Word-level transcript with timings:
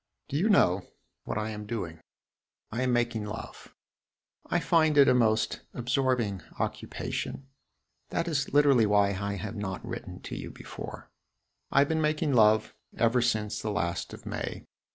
Do 0.29 0.35
you 0.35 0.49
know 0.49 0.87
what 1.25 1.37
I 1.37 1.51
am 1.51 1.67
doing? 1.67 1.99
I 2.71 2.81
am 2.81 2.91
making 2.91 3.23
love. 3.23 3.75
I 4.47 4.59
find 4.59 4.97
it 4.97 5.07
a 5.07 5.13
most 5.13 5.61
absorbing 5.75 6.41
occupation. 6.57 7.45
That 8.09 8.27
is 8.27 8.51
literally 8.51 8.87
why 8.87 9.09
I 9.09 9.35
have 9.35 9.55
not 9.55 9.85
written 9.85 10.19
to 10.21 10.35
you 10.35 10.49
before. 10.49 11.11
I 11.69 11.81
have 11.81 11.89
been 11.89 12.01
making 12.01 12.33
love 12.33 12.73
ever 12.97 13.21
since 13.21 13.61
the 13.61 13.69
last 13.69 14.11
of 14.11 14.25
May. 14.25 14.65